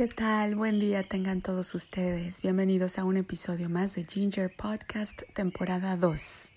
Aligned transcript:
¿Qué 0.00 0.08
tal? 0.08 0.54
Buen 0.54 0.80
día 0.80 1.02
tengan 1.02 1.42
todos 1.42 1.74
ustedes. 1.74 2.40
Bienvenidos 2.40 2.98
a 2.98 3.04
un 3.04 3.18
episodio 3.18 3.68
más 3.68 3.94
de 3.94 4.04
Ginger 4.04 4.50
Podcast, 4.50 5.24
temporada 5.34 5.94
2. 5.98 6.54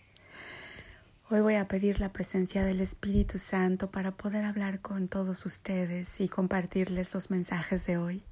Hoy 1.30 1.42
voy 1.42 1.56
a 1.56 1.68
pedir 1.68 2.00
la 2.00 2.14
presencia 2.14 2.64
del 2.64 2.80
Espíritu 2.80 3.40
Santo 3.40 3.92
para 3.92 4.12
poder 4.12 4.46
hablar 4.46 4.80
con 4.80 5.10
todos 5.10 5.46
ustedes 5.46 6.22
y 6.22 6.30
compartirles 6.30 7.14
los 7.14 7.32
mensajes 7.32 7.86
de 7.86 7.98
hoy. 7.98 8.24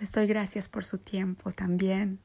Les 0.00 0.12
doy 0.12 0.26
gracias 0.26 0.66
por 0.70 0.86
su 0.86 0.96
tiempo 0.96 1.52
también, 1.52 2.18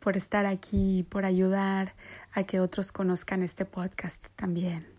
por 0.00 0.18
estar 0.18 0.44
aquí 0.44 0.98
y 0.98 1.02
por 1.02 1.24
ayudar 1.24 1.94
a 2.34 2.42
que 2.42 2.60
otros 2.60 2.92
conozcan 2.92 3.42
este 3.42 3.64
podcast 3.64 4.26
también. 4.36 4.93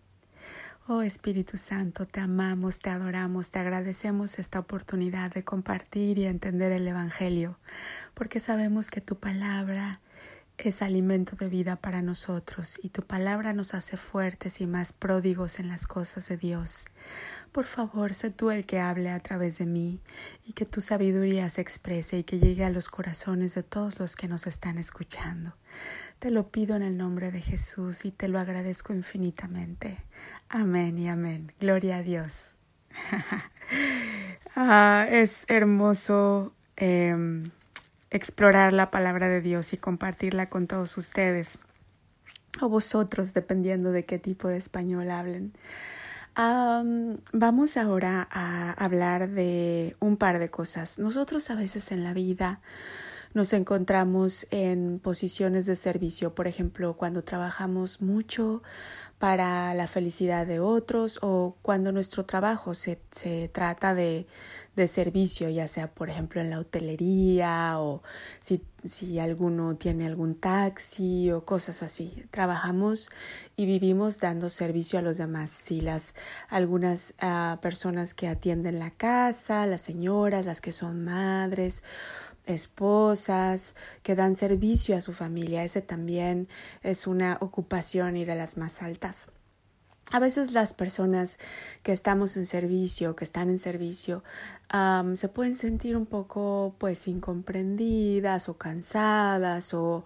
Oh 0.87 1.01
Espíritu 1.01 1.57
Santo, 1.57 2.05
te 2.05 2.19
amamos, 2.19 2.77
te 2.77 2.91
adoramos, 2.91 3.49
te 3.49 3.57
agradecemos 3.57 4.37
esta 4.37 4.59
oportunidad 4.59 5.33
de 5.33 5.43
compartir 5.43 6.19
y 6.19 6.25
entender 6.25 6.71
el 6.71 6.87
Evangelio, 6.87 7.57
porque 8.13 8.39
sabemos 8.39 8.91
que 8.91 9.01
tu 9.01 9.15
palabra 9.15 9.99
es 10.57 10.81
alimento 10.81 11.35
de 11.35 11.49
vida 11.49 11.75
para 11.75 12.01
nosotros 12.01 12.79
y 12.81 12.89
tu 12.89 13.01
palabra 13.01 13.53
nos 13.53 13.73
hace 13.73 13.97
fuertes 13.97 14.61
y 14.61 14.67
más 14.67 14.93
pródigos 14.93 15.59
en 15.59 15.67
las 15.67 15.85
cosas 15.85 16.29
de 16.29 16.37
Dios. 16.37 16.85
Por 17.51 17.65
favor, 17.65 18.13
sé 18.13 18.31
tú 18.31 18.51
el 18.51 18.65
que 18.65 18.79
hable 18.79 19.09
a 19.09 19.19
través 19.19 19.57
de 19.57 19.65
mí 19.65 19.99
y 20.45 20.53
que 20.53 20.65
tu 20.65 20.81
sabiduría 20.81 21.49
se 21.49 21.61
exprese 21.61 22.19
y 22.19 22.23
que 22.23 22.39
llegue 22.39 22.63
a 22.65 22.69
los 22.69 22.89
corazones 22.89 23.55
de 23.55 23.63
todos 23.63 23.99
los 23.99 24.15
que 24.15 24.27
nos 24.27 24.47
están 24.47 24.77
escuchando. 24.77 25.55
Te 26.19 26.31
lo 26.31 26.49
pido 26.49 26.75
en 26.75 26.81
el 26.81 26.97
nombre 26.97 27.31
de 27.31 27.41
Jesús 27.41 28.05
y 28.05 28.11
te 28.11 28.27
lo 28.27 28.39
agradezco 28.39 28.93
infinitamente. 28.93 29.97
Amén 30.49 30.97
y 30.97 31.09
amén. 31.09 31.53
Gloria 31.59 31.97
a 31.97 32.03
Dios. 32.03 32.55
ah, 34.55 35.07
es 35.09 35.45
hermoso. 35.47 36.53
Eh, 36.77 37.43
explorar 38.09 38.73
la 38.73 38.91
palabra 38.91 39.27
de 39.27 39.41
Dios 39.41 39.73
y 39.73 39.77
compartirla 39.77 40.49
con 40.49 40.67
todos 40.67 40.97
ustedes 40.97 41.59
o 42.61 42.69
vosotros, 42.69 43.33
dependiendo 43.33 43.91
de 43.91 44.05
qué 44.05 44.19
tipo 44.19 44.47
de 44.47 44.57
español 44.57 45.11
hablen. 45.11 45.53
vamos 47.33 47.77
ahora 47.77 48.27
a 48.31 48.71
hablar 48.71 49.29
de 49.29 49.95
un 49.99 50.17
par 50.17 50.39
de 50.39 50.49
cosas. 50.49 50.99
Nosotros 50.99 51.49
a 51.49 51.55
veces 51.55 51.91
en 51.91 52.03
la 52.03 52.13
vida 52.13 52.61
nos 53.33 53.51
encontramos 53.51 54.47
en 54.51 54.99
posiciones 54.99 55.65
de 55.65 55.75
servicio, 55.75 56.33
por 56.33 56.47
ejemplo, 56.47 56.95
cuando 56.95 57.23
trabajamos 57.23 58.01
mucho 58.01 58.63
para 59.19 59.73
la 59.73 59.87
felicidad 59.87 60.47
de 60.47 60.59
otros 60.59 61.19
o 61.21 61.57
cuando 61.61 61.91
nuestro 61.91 62.25
trabajo 62.25 62.73
se, 62.73 63.01
se 63.11 63.49
trata 63.49 63.93
de, 63.93 64.25
de 64.75 64.87
servicio, 64.87 65.49
ya 65.49 65.67
sea 65.67 65.93
por 65.93 66.09
ejemplo 66.09 66.41
en 66.41 66.49
la 66.49 66.59
hotelería 66.59 67.79
o 67.79 68.03
si, 68.39 68.61
si 68.83 69.19
alguno 69.19 69.75
tiene 69.75 70.05
algún 70.05 70.35
taxi 70.35 71.31
o 71.31 71.45
cosas 71.45 71.83
así. 71.83 72.25
Trabajamos 72.31 73.09
y 73.55 73.65
vivimos 73.65 74.19
dando 74.19 74.49
servicio 74.49 74.99
a 74.99 75.01
los 75.01 75.17
demás. 75.17 75.49
Si 75.49 75.81
las 75.81 76.13
algunas 76.49 77.13
uh, 77.21 77.59
personas 77.61 78.13
que 78.13 78.27
atienden 78.27 78.79
la 78.79 78.91
casa, 78.91 79.65
las 79.65 79.81
señoras, 79.81 80.45
las 80.45 80.61
que 80.61 80.71
son 80.71 81.03
madres 81.03 81.83
esposas 82.45 83.75
que 84.03 84.15
dan 84.15 84.35
servicio 84.35 84.95
a 84.95 85.01
su 85.01 85.13
familia. 85.13 85.63
Ese 85.63 85.81
también 85.81 86.47
es 86.83 87.07
una 87.07 87.37
ocupación 87.41 88.17
y 88.17 88.25
de 88.25 88.35
las 88.35 88.57
más 88.57 88.81
altas. 88.81 89.29
A 90.11 90.19
veces 90.19 90.51
las 90.51 90.73
personas 90.73 91.39
que 91.81 91.91
estamos 91.91 92.37
en 92.37 92.45
servicio, 92.45 93.15
que 93.15 93.23
están 93.23 93.49
en 93.49 93.57
servicio, 93.57 94.23
se 95.13 95.27
pueden 95.29 95.55
sentir 95.55 95.97
un 95.97 96.05
poco 96.05 96.75
pues 96.77 97.07
incomprendidas 97.07 98.49
o 98.49 98.57
cansadas 98.57 99.73
o 99.73 100.05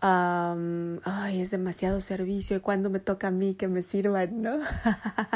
ay, 0.00 1.40
es 1.40 1.50
demasiado 1.50 2.00
servicio 2.00 2.56
y 2.58 2.60
cuando 2.60 2.90
me 2.90 3.00
toca 3.00 3.28
a 3.28 3.30
mí 3.30 3.54
que 3.54 3.68
me 3.68 3.82
sirvan, 3.82 4.42
¿no? 4.42 4.58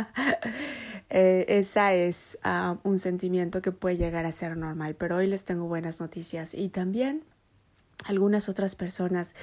eh, 1.10 1.46
esa 1.48 1.94
es 1.94 2.38
un 2.82 2.98
sentimiento 2.98 3.62
que 3.62 3.72
puede 3.72 3.96
llegar 3.96 4.26
a 4.26 4.32
ser 4.32 4.56
normal, 4.56 4.94
pero 4.94 5.16
hoy 5.16 5.26
les 5.26 5.44
tengo 5.44 5.66
buenas 5.66 6.00
noticias 6.00 6.54
y 6.54 6.68
también 6.68 7.24
algunas 8.04 8.48
otras 8.48 8.76
personas 8.76 9.34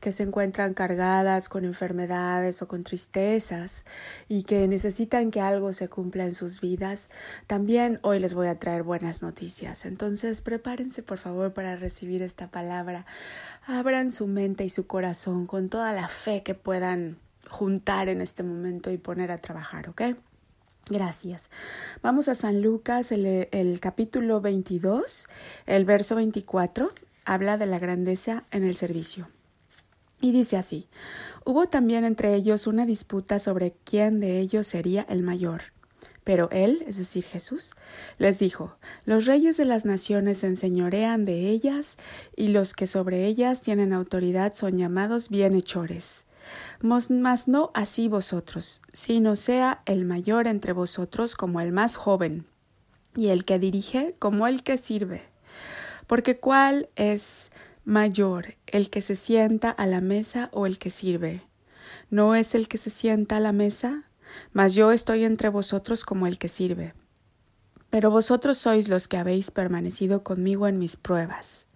que 0.00 0.12
se 0.12 0.22
encuentran 0.22 0.72
cargadas 0.72 1.48
con 1.48 1.64
enfermedades 1.64 2.62
o 2.62 2.68
con 2.68 2.84
tristezas 2.84 3.84
y 4.28 4.44
que 4.44 4.68
necesitan 4.68 5.30
que 5.30 5.40
algo 5.40 5.72
se 5.72 5.88
cumpla 5.88 6.24
en 6.24 6.34
sus 6.34 6.60
vidas, 6.60 7.10
también 7.46 7.98
hoy 8.02 8.20
les 8.20 8.34
voy 8.34 8.46
a 8.46 8.58
traer 8.58 8.84
buenas 8.84 9.22
noticias. 9.22 9.84
Entonces 9.84 10.42
prepárense 10.42 11.02
por 11.02 11.18
favor 11.18 11.52
para 11.52 11.76
recibir 11.76 12.22
esta 12.22 12.48
palabra. 12.48 13.04
Abran 13.66 14.12
su 14.12 14.26
mente 14.26 14.64
y 14.64 14.70
su 14.70 14.86
corazón 14.86 15.46
con 15.46 15.68
toda 15.68 15.92
la 15.92 16.06
fe 16.08 16.42
que 16.42 16.54
puedan 16.54 17.18
juntar 17.50 18.08
en 18.08 18.20
este 18.20 18.42
momento 18.42 18.90
y 18.90 18.96
poner 18.96 19.32
a 19.32 19.38
trabajar, 19.38 19.88
¿ok? 19.88 20.02
Gracias. 20.88 21.50
Vamos 22.02 22.28
a 22.28 22.34
San 22.34 22.62
Lucas, 22.62 23.10
el, 23.10 23.48
el 23.50 23.80
capítulo 23.80 24.40
22, 24.40 25.28
el 25.66 25.84
verso 25.84 26.14
24 26.14 26.92
habla 27.24 27.58
de 27.58 27.66
la 27.66 27.78
grandeza 27.78 28.44
en 28.50 28.64
el 28.64 28.76
servicio. 28.76 29.28
Y 30.20 30.32
dice 30.32 30.56
así, 30.56 30.88
hubo 31.44 31.66
también 31.66 32.04
entre 32.04 32.34
ellos 32.34 32.66
una 32.66 32.86
disputa 32.86 33.38
sobre 33.38 33.74
quién 33.84 34.20
de 34.20 34.38
ellos 34.38 34.66
sería 34.66 35.02
el 35.08 35.22
mayor. 35.22 35.74
Pero 36.24 36.48
él, 36.50 36.82
es 36.86 36.96
decir, 36.96 37.24
Jesús, 37.24 37.72
les 38.16 38.38
dijo, 38.38 38.76
los 39.04 39.26
reyes 39.26 39.58
de 39.58 39.66
las 39.66 39.84
naciones 39.84 40.38
se 40.38 40.46
enseñorean 40.46 41.26
de 41.26 41.50
ellas, 41.50 41.98
y 42.34 42.48
los 42.48 42.72
que 42.72 42.86
sobre 42.86 43.26
ellas 43.26 43.60
tienen 43.60 43.92
autoridad 43.92 44.54
son 44.54 44.76
llamados 44.76 45.28
bienhechores. 45.28 46.24
Mas 46.80 47.10
no 47.10 47.70
así 47.74 48.08
vosotros, 48.08 48.80
sino 48.92 49.36
sea 49.36 49.82
el 49.84 50.06
mayor 50.06 50.46
entre 50.46 50.72
vosotros 50.72 51.34
como 51.34 51.60
el 51.60 51.72
más 51.72 51.96
joven, 51.96 52.46
y 53.14 53.28
el 53.28 53.44
que 53.44 53.58
dirige 53.58 54.14
como 54.18 54.46
el 54.46 54.62
que 54.62 54.78
sirve. 54.78 55.33
Porque 56.06 56.38
¿cuál 56.38 56.88
es 56.96 57.50
mayor, 57.84 58.54
el 58.66 58.90
que 58.90 59.00
se 59.00 59.16
sienta 59.16 59.70
a 59.70 59.86
la 59.86 60.00
mesa 60.00 60.48
o 60.52 60.66
el 60.66 60.78
que 60.78 60.90
sirve? 60.90 61.42
¿No 62.10 62.34
es 62.34 62.54
el 62.54 62.68
que 62.68 62.78
se 62.78 62.90
sienta 62.90 63.36
a 63.36 63.40
la 63.40 63.52
mesa? 63.52 64.04
Mas 64.52 64.74
yo 64.74 64.92
estoy 64.92 65.24
entre 65.24 65.48
vosotros 65.48 66.04
como 66.04 66.26
el 66.26 66.38
que 66.38 66.48
sirve. 66.48 66.94
Pero 67.90 68.10
vosotros 68.10 68.58
sois 68.58 68.88
los 68.88 69.08
que 69.08 69.16
habéis 69.16 69.50
permanecido 69.50 70.22
conmigo 70.22 70.66
en 70.66 70.78
mis 70.78 70.96
pruebas. 70.96 71.66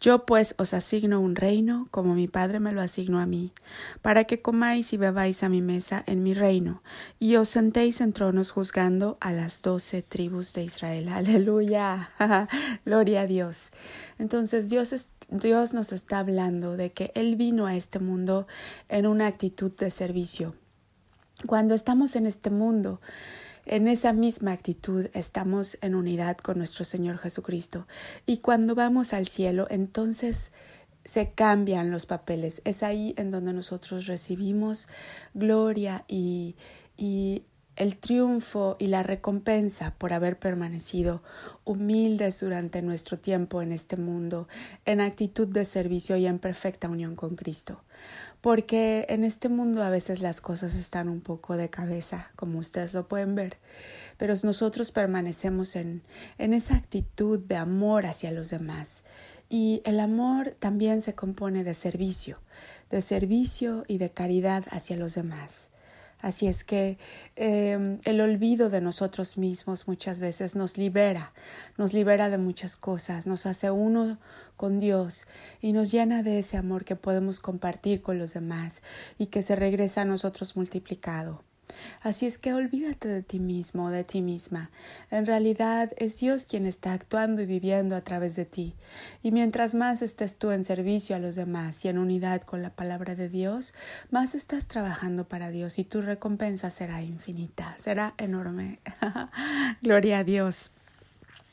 Yo 0.00 0.26
pues 0.26 0.54
os 0.58 0.74
asigno 0.74 1.20
un 1.20 1.36
reino, 1.36 1.88
como 1.90 2.14
mi 2.14 2.28
Padre 2.28 2.60
me 2.60 2.72
lo 2.72 2.80
asignó 2.80 3.20
a 3.20 3.26
mí, 3.26 3.52
para 4.00 4.24
que 4.24 4.42
comáis 4.42 4.92
y 4.92 4.96
bebáis 4.96 5.42
a 5.42 5.48
mi 5.48 5.62
mesa 5.62 6.02
en 6.06 6.22
mi 6.22 6.34
reino, 6.34 6.82
y 7.18 7.36
os 7.36 7.50
sentéis 7.50 8.00
en 8.00 8.12
tronos 8.12 8.50
juzgando 8.50 9.16
a 9.20 9.32
las 9.32 9.62
doce 9.62 10.02
tribus 10.02 10.52
de 10.52 10.64
Israel. 10.64 11.08
Aleluya. 11.12 12.10
Gloria 12.84 13.22
a 13.22 13.26
Dios. 13.26 13.70
Entonces 14.18 14.68
Dios 14.68 14.92
Dios 15.32 15.72
nos 15.72 15.92
está 15.92 16.18
hablando 16.18 16.76
de 16.76 16.92
que 16.92 17.10
Él 17.14 17.36
vino 17.36 17.66
a 17.66 17.74
este 17.74 17.98
mundo 17.98 18.46
en 18.90 19.06
una 19.06 19.26
actitud 19.26 19.72
de 19.72 19.90
servicio. 19.90 20.54
Cuando 21.46 21.74
estamos 21.74 22.16
en 22.16 22.26
este 22.26 22.50
mundo, 22.50 23.00
en 23.66 23.88
esa 23.88 24.12
misma 24.12 24.52
actitud 24.52 25.06
estamos 25.12 25.78
en 25.80 25.94
unidad 25.94 26.36
con 26.36 26.58
nuestro 26.58 26.84
Señor 26.84 27.18
Jesucristo. 27.18 27.86
Y 28.26 28.38
cuando 28.38 28.74
vamos 28.74 29.12
al 29.12 29.28
cielo, 29.28 29.66
entonces 29.70 30.52
se 31.04 31.30
cambian 31.32 31.90
los 31.90 32.06
papeles. 32.06 32.62
Es 32.64 32.82
ahí 32.82 33.14
en 33.16 33.30
donde 33.30 33.52
nosotros 33.52 34.06
recibimos 34.06 34.88
gloria 35.34 36.04
y, 36.08 36.56
y 36.96 37.42
el 37.76 37.96
triunfo 37.96 38.76
y 38.78 38.88
la 38.88 39.02
recompensa 39.02 39.94
por 39.96 40.12
haber 40.12 40.38
permanecido 40.38 41.22
humildes 41.64 42.40
durante 42.40 42.82
nuestro 42.82 43.18
tiempo 43.18 43.62
en 43.62 43.72
este 43.72 43.96
mundo, 43.96 44.48
en 44.84 45.00
actitud 45.00 45.48
de 45.48 45.64
servicio 45.64 46.16
y 46.16 46.26
en 46.26 46.38
perfecta 46.38 46.88
unión 46.88 47.16
con 47.16 47.36
Cristo 47.36 47.82
porque 48.42 49.06
en 49.08 49.22
este 49.22 49.48
mundo 49.48 49.84
a 49.84 49.88
veces 49.88 50.20
las 50.20 50.40
cosas 50.40 50.74
están 50.74 51.08
un 51.08 51.20
poco 51.20 51.56
de 51.56 51.70
cabeza, 51.70 52.32
como 52.34 52.58
ustedes 52.58 52.92
lo 52.92 53.06
pueden 53.06 53.36
ver, 53.36 53.58
pero 54.18 54.34
nosotros 54.42 54.90
permanecemos 54.90 55.76
en, 55.76 56.02
en 56.38 56.52
esa 56.52 56.74
actitud 56.74 57.38
de 57.38 57.56
amor 57.56 58.04
hacia 58.04 58.32
los 58.32 58.50
demás. 58.50 59.04
Y 59.48 59.80
el 59.84 60.00
amor 60.00 60.56
también 60.58 61.02
se 61.02 61.14
compone 61.14 61.62
de 61.62 61.74
servicio, 61.74 62.40
de 62.90 63.00
servicio 63.00 63.84
y 63.86 63.98
de 63.98 64.10
caridad 64.10 64.64
hacia 64.70 64.96
los 64.96 65.14
demás. 65.14 65.68
Así 66.22 66.46
es 66.46 66.62
que 66.62 66.98
em, 67.34 67.98
el 68.04 68.20
olvido 68.20 68.70
de 68.70 68.80
nosotros 68.80 69.36
mismos 69.36 69.88
muchas 69.88 70.20
veces 70.20 70.54
nos 70.54 70.78
libera, 70.78 71.32
nos 71.76 71.92
libera 71.92 72.30
de 72.30 72.38
muchas 72.38 72.76
cosas, 72.76 73.26
nos 73.26 73.44
hace 73.44 73.72
uno 73.72 74.18
con 74.56 74.78
Dios 74.78 75.26
y 75.60 75.72
nos 75.72 75.90
llena 75.90 76.22
de 76.22 76.38
ese 76.38 76.56
amor 76.56 76.84
que 76.84 76.94
podemos 76.94 77.40
compartir 77.40 78.02
con 78.02 78.18
los 78.20 78.34
demás 78.34 78.82
y 79.18 79.26
que 79.26 79.42
se 79.42 79.56
regresa 79.56 80.02
a 80.02 80.04
nosotros 80.04 80.56
multiplicado. 80.56 81.42
Así 82.00 82.26
es 82.26 82.38
que 82.38 82.54
olvídate 82.54 83.08
de 83.08 83.22
ti 83.22 83.40
mismo, 83.40 83.90
de 83.90 84.04
ti 84.04 84.22
misma. 84.22 84.70
En 85.10 85.26
realidad 85.26 85.92
es 85.96 86.18
Dios 86.18 86.46
quien 86.46 86.66
está 86.66 86.92
actuando 86.92 87.42
y 87.42 87.46
viviendo 87.46 87.96
a 87.96 88.02
través 88.02 88.36
de 88.36 88.44
ti. 88.44 88.74
Y 89.22 89.32
mientras 89.32 89.74
más 89.74 90.02
estés 90.02 90.36
tú 90.36 90.50
en 90.50 90.64
servicio 90.64 91.16
a 91.16 91.18
los 91.18 91.34
demás 91.34 91.84
y 91.84 91.88
en 91.88 91.98
unidad 91.98 92.42
con 92.42 92.62
la 92.62 92.70
palabra 92.70 93.14
de 93.14 93.28
Dios, 93.28 93.74
más 94.10 94.34
estás 94.34 94.66
trabajando 94.66 95.24
para 95.24 95.50
Dios 95.50 95.78
y 95.78 95.84
tu 95.84 96.02
recompensa 96.02 96.70
será 96.70 97.02
infinita, 97.02 97.76
será 97.78 98.14
enorme. 98.18 98.78
Gloria 99.82 100.18
a 100.18 100.24
Dios. 100.24 100.70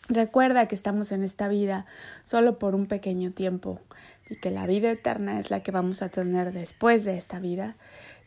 Recuerda 0.10 0.68
que 0.68 0.74
estamos 0.74 1.12
en 1.12 1.22
esta 1.22 1.48
vida 1.48 1.86
solo 2.24 2.58
por 2.58 2.74
un 2.74 2.88
pequeño 2.88 3.32
tiempo 3.32 3.80
y 4.28 4.38
que 4.38 4.50
la 4.50 4.66
vida 4.66 4.90
eterna 4.90 5.40
es 5.40 5.52
la 5.52 5.62
que 5.62 5.72
vamos 5.72 6.02
a 6.02 6.10
tener 6.10 6.52
después 6.52 7.04
de 7.04 7.16
esta 7.16 7.40
vida 7.40 7.76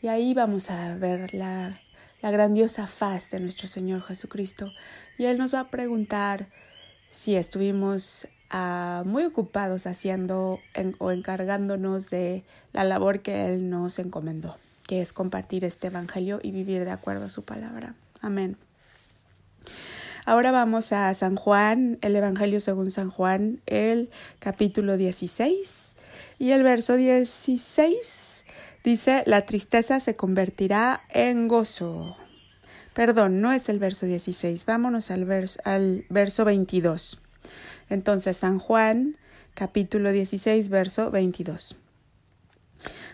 y 0.02 0.08
ahí 0.08 0.34
vamos 0.34 0.68
a 0.68 0.96
ver 0.96 1.32
la, 1.32 1.80
grandiosa 2.22 2.88
faz 2.88 3.30
de 3.30 3.38
nuestro 3.38 3.68
Señor 3.68 4.02
Jesucristo. 4.02 4.72
Y 5.16 5.26
Él 5.26 5.38
nos 5.38 5.54
va 5.54 5.60
a 5.60 5.70
preguntar 5.70 6.48
si 7.10 7.36
estuvimos 7.36 8.26
ah, 8.50 9.04
muy 9.06 9.22
ocupados 9.24 9.86
haciendo 9.86 10.58
o 10.98 11.12
encargándonos 11.12 12.10
de 12.10 12.42
la 12.72 12.82
labor 12.82 13.20
que 13.20 13.46
Él 13.46 13.70
nos 13.70 14.00
encomendó, 14.00 14.56
que 14.88 15.00
es 15.00 15.12
compartir 15.12 15.64
este 15.64 15.86
Evangelio 15.86 16.40
y 16.42 16.50
vivir 16.50 16.84
de 16.84 16.90
acuerdo 16.90 17.26
a 17.26 17.30
su 17.30 17.44
palabra. 17.44 17.94
Amén. 18.20 18.56
Ahora 20.24 20.50
vamos 20.50 20.92
a 20.92 21.14
San 21.14 21.36
Juan, 21.36 21.98
el 22.00 22.16
Evangelio 22.16 22.60
según 22.60 22.90
San 22.90 23.08
Juan, 23.08 23.60
el 23.66 24.10
capítulo 24.40 24.96
16 24.96 25.94
y 26.40 26.50
el 26.50 26.64
verso 26.64 26.96
16 26.96 28.41
Dice, 28.84 29.22
la 29.26 29.46
tristeza 29.46 30.00
se 30.00 30.16
convertirá 30.16 31.02
en 31.08 31.46
gozo. 31.46 32.16
Perdón, 32.94 33.40
no 33.40 33.52
es 33.52 33.68
el 33.68 33.78
verso 33.78 34.06
16, 34.06 34.66
vámonos 34.66 35.10
al, 35.10 35.24
verso, 35.24 35.60
al 35.64 36.04
verso 36.08 36.44
22. 36.44 37.20
Entonces, 37.88 38.36
San 38.36 38.58
Juan, 38.58 39.16
capítulo 39.54 40.10
16, 40.10 40.68
verso 40.68 41.10
22. 41.10 41.76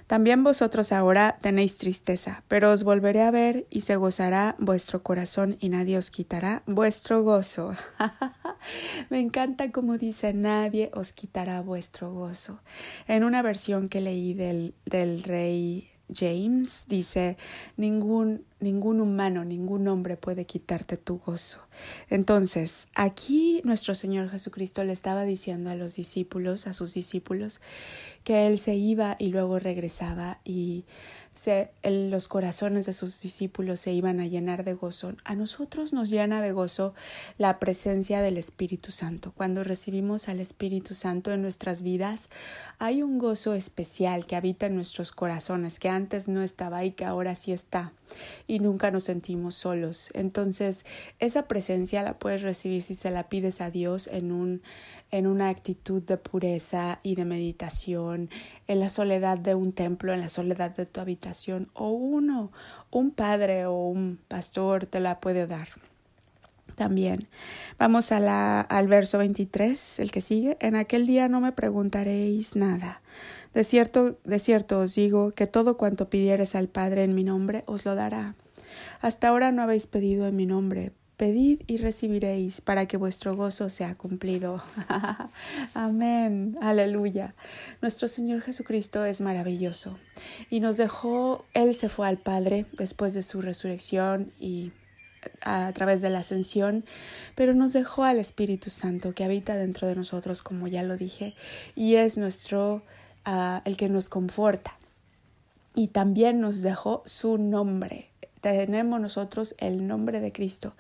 También 0.08 0.42
vosotros 0.42 0.90
ahora 0.90 1.36
tenéis 1.42 1.76
tristeza, 1.76 2.42
pero 2.48 2.72
os 2.72 2.82
volveré 2.82 3.20
a 3.20 3.30
ver 3.30 3.66
y 3.68 3.82
se 3.82 3.96
gozará 3.96 4.56
vuestro 4.58 5.02
corazón 5.02 5.58
y 5.60 5.68
nadie 5.68 5.98
os 5.98 6.10
quitará 6.10 6.62
vuestro 6.66 7.22
gozo. 7.22 7.76
Me 9.10 9.20
encanta 9.20 9.70
como 9.70 9.98
dice 9.98 10.32
nadie 10.32 10.90
os 10.94 11.12
quitará 11.12 11.60
vuestro 11.60 12.10
gozo. 12.10 12.62
En 13.06 13.22
una 13.22 13.42
versión 13.42 13.90
que 13.90 14.00
leí 14.00 14.32
del, 14.32 14.74
del 14.86 15.22
rey 15.24 15.90
James 16.10 16.84
dice, 16.86 17.36
ningún, 17.76 18.44
ningún 18.60 19.00
humano, 19.00 19.44
ningún 19.44 19.86
hombre 19.88 20.16
puede 20.16 20.44
quitarte 20.44 20.96
tu 20.96 21.18
gozo. 21.18 21.58
Entonces, 22.10 22.88
aquí 22.94 23.60
nuestro 23.64 23.94
Señor 23.94 24.30
Jesucristo 24.30 24.84
le 24.84 24.92
estaba 24.92 25.24
diciendo 25.24 25.70
a 25.70 25.74
los 25.74 25.94
discípulos, 25.94 26.66
a 26.66 26.72
sus 26.72 26.94
discípulos, 26.94 27.60
que 28.24 28.46
Él 28.46 28.58
se 28.58 28.74
iba 28.74 29.16
y 29.18 29.28
luego 29.28 29.58
regresaba 29.58 30.40
y 30.44 30.84
se, 31.38 31.70
los 31.84 32.26
corazones 32.26 32.86
de 32.86 32.92
sus 32.92 33.20
discípulos 33.20 33.78
se 33.78 33.92
iban 33.92 34.18
a 34.18 34.26
llenar 34.26 34.64
de 34.64 34.74
gozo. 34.74 35.14
A 35.24 35.36
nosotros 35.36 35.92
nos 35.92 36.10
llena 36.10 36.42
de 36.42 36.50
gozo 36.50 36.94
la 37.36 37.60
presencia 37.60 38.20
del 38.20 38.38
Espíritu 38.38 38.90
Santo. 38.90 39.32
Cuando 39.36 39.62
recibimos 39.62 40.28
al 40.28 40.40
Espíritu 40.40 40.96
Santo 40.96 41.32
en 41.32 41.42
nuestras 41.42 41.82
vidas, 41.82 42.28
hay 42.80 43.04
un 43.04 43.18
gozo 43.18 43.54
especial 43.54 44.26
que 44.26 44.34
habita 44.34 44.66
en 44.66 44.74
nuestros 44.74 45.12
corazones, 45.12 45.78
que 45.78 45.88
antes 45.88 46.26
no 46.26 46.42
estaba 46.42 46.84
y 46.84 46.90
que 46.90 47.04
ahora 47.04 47.36
sí 47.36 47.52
está. 47.52 47.92
Y 48.46 48.60
nunca 48.60 48.90
nos 48.90 49.04
sentimos 49.04 49.54
solos. 49.54 50.10
Entonces, 50.14 50.84
esa 51.18 51.48
presencia 51.48 52.02
la 52.02 52.18
puedes 52.18 52.42
recibir 52.42 52.82
si 52.82 52.94
se 52.94 53.10
la 53.10 53.28
pides 53.28 53.60
a 53.60 53.70
Dios 53.70 54.08
en 54.08 54.32
un 54.32 54.62
en 55.10 55.26
una 55.26 55.48
actitud 55.48 56.02
de 56.02 56.18
pureza 56.18 57.00
y 57.02 57.14
de 57.14 57.24
meditación, 57.24 58.30
en 58.66 58.80
la 58.80 58.88
soledad 58.88 59.38
de 59.38 59.54
un 59.54 59.72
templo, 59.72 60.12
en 60.12 60.20
la 60.20 60.28
soledad 60.28 60.76
de 60.76 60.86
tu 60.86 61.00
habitación, 61.00 61.70
o 61.72 61.88
uno, 61.90 62.52
un 62.90 63.10
padre 63.10 63.66
o 63.66 63.86
un 63.86 64.18
pastor 64.28 64.86
te 64.86 65.00
la 65.00 65.20
puede 65.20 65.46
dar. 65.46 65.68
También. 66.78 67.26
Vamos 67.76 68.12
a 68.12 68.20
la, 68.20 68.60
al 68.60 68.86
verso 68.86 69.18
23, 69.18 69.98
el 69.98 70.12
que 70.12 70.20
sigue. 70.20 70.56
En 70.60 70.76
aquel 70.76 71.08
día 71.08 71.28
no 71.28 71.40
me 71.40 71.50
preguntaréis 71.50 72.54
nada. 72.54 73.02
De 73.52 73.64
cierto, 73.64 74.16
de 74.22 74.38
cierto 74.38 74.78
os 74.78 74.94
digo 74.94 75.32
que 75.32 75.48
todo 75.48 75.76
cuanto 75.76 76.08
pidieres 76.08 76.54
al 76.54 76.68
Padre 76.68 77.02
en 77.02 77.16
mi 77.16 77.24
nombre 77.24 77.64
os 77.66 77.84
lo 77.84 77.96
dará. 77.96 78.36
Hasta 79.00 79.26
ahora 79.26 79.50
no 79.50 79.62
habéis 79.62 79.88
pedido 79.88 80.28
en 80.28 80.36
mi 80.36 80.46
nombre. 80.46 80.92
Pedid 81.16 81.62
y 81.66 81.78
recibiréis 81.78 82.60
para 82.60 82.86
que 82.86 82.96
vuestro 82.96 83.34
gozo 83.34 83.70
sea 83.70 83.96
cumplido. 83.96 84.62
Amén. 85.74 86.56
Aleluya. 86.60 87.34
Nuestro 87.82 88.06
Señor 88.06 88.42
Jesucristo 88.42 89.04
es 89.04 89.20
maravilloso 89.20 89.98
y 90.48 90.60
nos 90.60 90.76
dejó, 90.76 91.44
Él 91.54 91.74
se 91.74 91.88
fue 91.88 92.06
al 92.06 92.18
Padre 92.18 92.66
después 92.70 93.14
de 93.14 93.24
su 93.24 93.42
resurrección 93.42 94.32
y 94.38 94.70
a 95.42 95.72
través 95.72 96.00
de 96.00 96.10
la 96.10 96.20
ascensión, 96.20 96.84
pero 97.34 97.54
nos 97.54 97.72
dejó 97.72 98.04
al 98.04 98.18
Espíritu 98.18 98.70
Santo 98.70 99.14
que 99.14 99.24
habita 99.24 99.56
dentro 99.56 99.88
de 99.88 99.94
nosotros, 99.94 100.42
como 100.42 100.68
ya 100.68 100.82
lo 100.82 100.96
dije, 100.96 101.34
y 101.74 101.96
es 101.96 102.18
nuestro, 102.18 102.82
ah, 103.24 103.62
el 103.64 103.76
que 103.76 103.88
nos 103.88 104.08
conforta. 104.08 104.76
Y 105.74 105.88
también 105.88 106.40
nos 106.40 106.62
dejó 106.62 107.02
su 107.06 107.38
nombre, 107.38 108.07
tenemos 108.40 109.00
nosotros 109.00 109.54
el 109.58 109.86
nombre 109.86 110.20
de 110.20 110.32
Cristo 110.32 110.74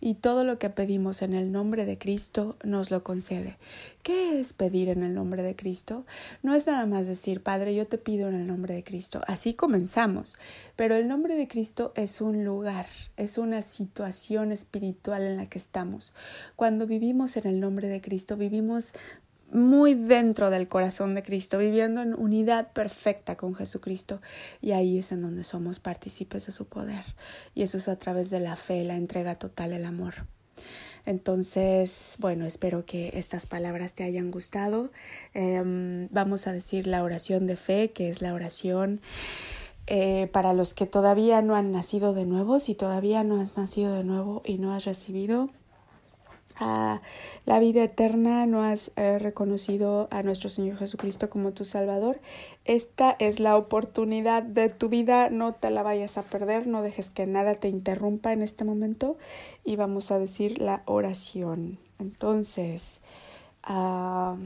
y 0.00 0.14
todo 0.14 0.44
lo 0.44 0.58
que 0.58 0.70
pedimos 0.70 1.22
en 1.22 1.34
el 1.34 1.52
nombre 1.52 1.84
de 1.84 1.98
Cristo 1.98 2.56
nos 2.64 2.90
lo 2.90 3.04
concede. 3.04 3.56
¿Qué 4.02 4.40
es 4.40 4.52
pedir 4.52 4.88
en 4.88 5.02
el 5.02 5.14
nombre 5.14 5.42
de 5.42 5.54
Cristo? 5.54 6.04
No 6.42 6.54
es 6.54 6.66
nada 6.66 6.86
más 6.86 7.06
decir, 7.06 7.42
Padre, 7.42 7.74
yo 7.74 7.86
te 7.86 7.98
pido 7.98 8.28
en 8.28 8.34
el 8.34 8.46
nombre 8.46 8.74
de 8.74 8.82
Cristo. 8.82 9.20
Así 9.26 9.54
comenzamos, 9.54 10.36
pero 10.74 10.96
el 10.96 11.06
nombre 11.06 11.36
de 11.36 11.46
Cristo 11.46 11.92
es 11.94 12.20
un 12.20 12.44
lugar, 12.44 12.86
es 13.16 13.38
una 13.38 13.62
situación 13.62 14.50
espiritual 14.50 15.22
en 15.22 15.36
la 15.36 15.46
que 15.46 15.58
estamos. 15.58 16.14
Cuando 16.56 16.86
vivimos 16.86 17.36
en 17.36 17.46
el 17.46 17.60
nombre 17.60 17.88
de 17.88 18.00
Cristo, 18.00 18.36
vivimos 18.36 18.92
muy 19.52 19.94
dentro 19.94 20.50
del 20.50 20.68
corazón 20.68 21.14
de 21.14 21.22
Cristo, 21.22 21.58
viviendo 21.58 22.00
en 22.02 22.14
unidad 22.14 22.72
perfecta 22.72 23.36
con 23.36 23.54
Jesucristo. 23.54 24.20
Y 24.60 24.72
ahí 24.72 24.98
es 24.98 25.12
en 25.12 25.22
donde 25.22 25.44
somos 25.44 25.78
partícipes 25.78 26.46
de 26.46 26.52
su 26.52 26.66
poder. 26.66 27.04
Y 27.54 27.62
eso 27.62 27.78
es 27.78 27.88
a 27.88 27.96
través 27.96 28.30
de 28.30 28.40
la 28.40 28.56
fe, 28.56 28.84
la 28.84 28.96
entrega 28.96 29.34
total, 29.36 29.72
el 29.72 29.84
amor. 29.84 30.14
Entonces, 31.04 32.16
bueno, 32.18 32.46
espero 32.46 32.84
que 32.86 33.10
estas 33.14 33.46
palabras 33.46 33.92
te 33.92 34.04
hayan 34.04 34.30
gustado. 34.30 34.90
Em, 35.34 36.08
vamos 36.10 36.46
a 36.46 36.52
decir 36.52 36.86
la 36.86 37.02
oración 37.02 37.46
de 37.46 37.56
fe, 37.56 37.90
que 37.90 38.08
es 38.08 38.22
la 38.22 38.34
oración 38.34 39.00
eh, 39.88 40.28
para 40.32 40.52
los 40.52 40.74
que 40.74 40.86
todavía 40.86 41.42
no 41.42 41.56
han 41.56 41.72
nacido 41.72 42.14
de 42.14 42.24
nuevo. 42.24 42.60
Si 42.60 42.74
todavía 42.74 43.24
no 43.24 43.40
has 43.40 43.56
nacido 43.56 43.94
de 43.94 44.04
nuevo 44.04 44.42
y 44.44 44.58
no 44.58 44.72
has 44.72 44.84
recibido 44.84 45.50
a 46.58 47.00
la 47.46 47.58
vida 47.58 47.82
eterna, 47.84 48.46
no 48.46 48.62
has 48.62 48.90
eh, 48.96 49.18
reconocido 49.18 50.08
a 50.10 50.22
nuestro 50.22 50.48
Señor 50.48 50.78
Jesucristo 50.78 51.30
como 51.30 51.52
tu 51.52 51.64
Salvador, 51.64 52.20
esta 52.64 53.16
es 53.18 53.40
la 53.40 53.56
oportunidad 53.56 54.42
de 54.42 54.68
tu 54.68 54.88
vida, 54.88 55.30
no 55.30 55.52
te 55.54 55.70
la 55.70 55.82
vayas 55.82 56.16
a 56.18 56.22
perder, 56.22 56.66
no 56.66 56.82
dejes 56.82 57.10
que 57.10 57.26
nada 57.26 57.54
te 57.54 57.68
interrumpa 57.68 58.32
en 58.32 58.42
este 58.42 58.64
momento 58.64 59.16
y 59.64 59.76
vamos 59.76 60.10
a 60.10 60.18
decir 60.18 60.60
la 60.60 60.82
oración. 60.86 61.78
Entonces, 61.98 63.00
ah, 63.64 64.36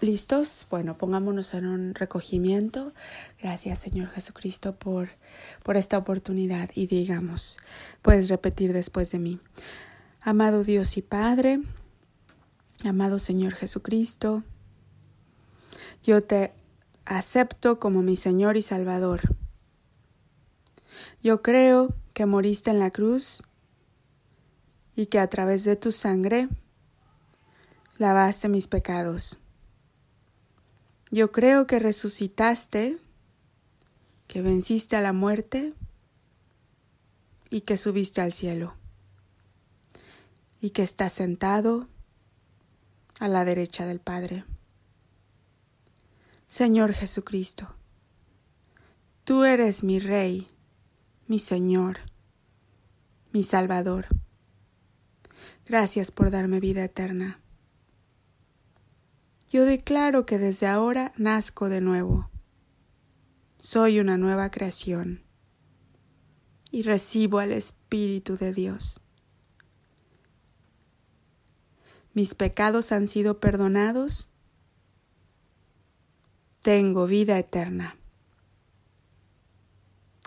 ¿listos? 0.00 0.66
Bueno, 0.70 0.96
pongámonos 0.96 1.52
en 1.54 1.66
un 1.66 1.94
recogimiento. 1.94 2.92
Gracias 3.42 3.80
Señor 3.80 4.08
Jesucristo 4.08 4.74
por, 4.74 5.10
por 5.62 5.76
esta 5.76 5.98
oportunidad 5.98 6.70
y 6.74 6.86
digamos, 6.86 7.58
puedes 8.02 8.28
repetir 8.28 8.72
después 8.72 9.10
de 9.10 9.18
mí. 9.18 9.38
Amado 10.26 10.64
Dios 10.64 10.96
y 10.96 11.02
Padre, 11.02 11.60
amado 12.82 13.18
Señor 13.18 13.52
Jesucristo, 13.52 14.42
yo 16.02 16.22
te 16.22 16.54
acepto 17.04 17.78
como 17.78 18.00
mi 18.00 18.16
Señor 18.16 18.56
y 18.56 18.62
Salvador. 18.62 19.20
Yo 21.22 21.42
creo 21.42 21.94
que 22.14 22.24
moriste 22.24 22.70
en 22.70 22.78
la 22.78 22.90
cruz 22.90 23.42
y 24.96 25.06
que 25.06 25.18
a 25.18 25.28
través 25.28 25.62
de 25.64 25.76
tu 25.76 25.92
sangre 25.92 26.48
lavaste 27.98 28.48
mis 28.48 28.66
pecados. 28.66 29.38
Yo 31.10 31.32
creo 31.32 31.66
que 31.66 31.78
resucitaste, 31.78 32.96
que 34.26 34.40
venciste 34.40 34.96
a 34.96 35.02
la 35.02 35.12
muerte 35.12 35.74
y 37.50 37.60
que 37.60 37.76
subiste 37.76 38.22
al 38.22 38.32
cielo 38.32 38.74
y 40.64 40.70
que 40.70 40.82
está 40.82 41.10
sentado 41.10 41.88
a 43.20 43.28
la 43.28 43.44
derecha 43.44 43.84
del 43.84 44.00
Padre. 44.00 44.46
Señor 46.46 46.94
Jesucristo, 46.94 47.74
tú 49.24 49.44
eres 49.44 49.84
mi 49.84 49.98
Rey, 49.98 50.48
mi 51.26 51.38
Señor, 51.38 51.98
mi 53.30 53.42
Salvador. 53.42 54.06
Gracias 55.66 56.10
por 56.10 56.30
darme 56.30 56.60
vida 56.60 56.82
eterna. 56.82 57.42
Yo 59.50 59.66
declaro 59.66 60.24
que 60.24 60.38
desde 60.38 60.66
ahora 60.66 61.12
nazco 61.18 61.68
de 61.68 61.82
nuevo. 61.82 62.30
Soy 63.58 64.00
una 64.00 64.16
nueva 64.16 64.50
creación 64.50 65.24
y 66.70 66.84
recibo 66.84 67.38
al 67.38 67.52
Espíritu 67.52 68.38
de 68.38 68.54
Dios. 68.54 69.03
Mis 72.14 72.34
pecados 72.34 72.92
han 72.92 73.08
sido 73.08 73.40
perdonados. 73.40 74.30
Tengo 76.62 77.06
vida 77.06 77.38
eterna. 77.38 77.96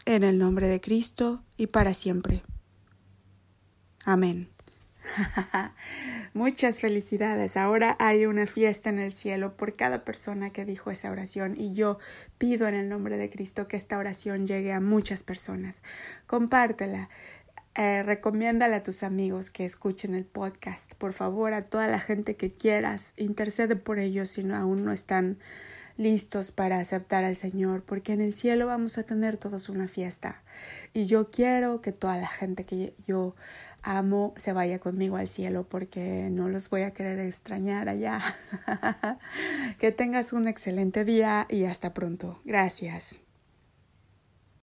En 0.05 0.23
el 0.23 0.37
nombre 0.37 0.67
de 0.67 0.79
Cristo 0.81 1.43
y 1.55 1.67
para 1.67 1.93
siempre. 1.93 2.43
Amén. 4.05 4.49
Muchas 6.33 6.81
felicidades. 6.81 7.57
Ahora 7.57 7.95
hay 7.99 8.25
una 8.25 8.47
fiesta 8.47 8.89
en 8.89 8.99
el 8.99 9.11
cielo 9.11 9.55
por 9.55 9.73
cada 9.73 10.03
persona 10.03 10.51
que 10.51 10.65
dijo 10.65 10.91
esa 10.91 11.11
oración 11.11 11.55
y 11.57 11.73
yo 11.73 11.99
pido 12.37 12.67
en 12.67 12.75
el 12.75 12.89
nombre 12.89 13.17
de 13.17 13.29
Cristo 13.29 13.67
que 13.67 13.77
esta 13.77 13.97
oración 13.97 14.45
llegue 14.45 14.73
a 14.73 14.79
muchas 14.79 15.23
personas. 15.23 15.81
Compártela. 16.25 17.09
Eh, 17.77 18.01
recomiéndala 18.01 18.77
a 18.77 18.83
tus 18.83 19.03
amigos 19.03 19.51
que 19.51 19.63
escuchen 19.63 20.15
el 20.15 20.25
podcast. 20.25 20.95
Por 20.95 21.13
favor, 21.13 21.53
a 21.53 21.61
toda 21.61 21.85
la 21.85 21.99
gente 21.99 22.35
que 22.35 22.51
quieras, 22.51 23.13
intercede 23.17 23.75
por 23.75 23.99
ellos 23.99 24.31
si 24.31 24.43
no, 24.43 24.55
aún 24.55 24.83
no 24.83 24.91
están 24.91 25.37
listos 25.95 26.51
para 26.51 26.79
aceptar 26.79 27.23
al 27.23 27.35
Señor, 27.35 27.83
porque 27.83 28.13
en 28.13 28.21
el 28.21 28.33
cielo 28.33 28.65
vamos 28.65 28.97
a 28.97 29.03
tener 29.03 29.37
todos 29.37 29.69
una 29.69 29.87
fiesta. 29.87 30.41
Y 30.93 31.05
yo 31.05 31.27
quiero 31.27 31.79
que 31.81 31.91
toda 31.91 32.17
la 32.17 32.27
gente 32.27 32.65
que 32.65 32.95
yo 33.05 33.35
amo 33.83 34.33
se 34.37 34.53
vaya 34.53 34.79
conmigo 34.79 35.17
al 35.17 35.27
cielo 35.27 35.67
porque 35.69 36.29
no 36.31 36.49
los 36.49 36.71
voy 36.71 36.81
a 36.81 36.95
querer 36.95 37.19
extrañar 37.19 37.89
allá. 37.89 38.21
que 39.79 39.91
tengas 39.91 40.33
un 40.33 40.47
excelente 40.47 41.05
día 41.05 41.45
y 41.47 41.65
hasta 41.65 41.93
pronto. 41.93 42.41
Gracias. 42.43 43.26